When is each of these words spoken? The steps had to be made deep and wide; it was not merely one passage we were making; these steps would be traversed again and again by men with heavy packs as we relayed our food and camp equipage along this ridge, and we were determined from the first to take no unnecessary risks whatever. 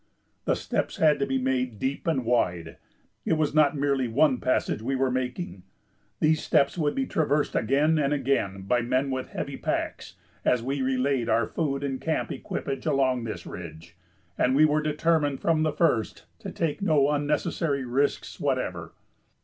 The 0.45 0.55
steps 0.55 0.97
had 0.97 1.19
to 1.19 1.27
be 1.27 1.37
made 1.37 1.77
deep 1.77 2.07
and 2.07 2.25
wide; 2.25 2.77
it 3.23 3.33
was 3.33 3.53
not 3.53 3.77
merely 3.77 4.07
one 4.07 4.39
passage 4.39 4.81
we 4.81 4.95
were 4.95 5.11
making; 5.11 5.61
these 6.19 6.41
steps 6.43 6.75
would 6.75 6.95
be 6.95 7.05
traversed 7.05 7.55
again 7.55 7.99
and 7.99 8.11
again 8.11 8.63
by 8.63 8.81
men 8.81 9.11
with 9.11 9.29
heavy 9.29 9.57
packs 9.57 10.15
as 10.43 10.63
we 10.63 10.81
relayed 10.81 11.29
our 11.29 11.45
food 11.45 11.83
and 11.83 12.01
camp 12.01 12.31
equipage 12.31 12.87
along 12.87 13.25
this 13.25 13.45
ridge, 13.45 13.95
and 14.39 14.55
we 14.55 14.65
were 14.65 14.81
determined 14.81 15.39
from 15.39 15.61
the 15.61 15.71
first 15.71 16.25
to 16.39 16.51
take 16.51 16.81
no 16.81 17.11
unnecessary 17.11 17.85
risks 17.85 18.39
whatever. 18.39 18.93